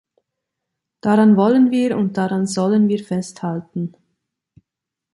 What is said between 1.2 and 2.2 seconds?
wollen wir und